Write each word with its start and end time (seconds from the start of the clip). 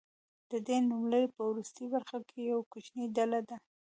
د 0.51 0.53
دې 0.67 0.77
نوملړ 0.89 1.23
په 1.35 1.41
وروستۍ 1.49 1.85
برخه 1.95 2.17
کې 2.29 2.39
یوه 2.51 2.61
کوچنۍ 2.71 3.05
ډله 3.17 3.39
ده. 3.49 3.57